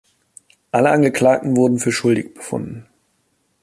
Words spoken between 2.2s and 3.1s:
befunden.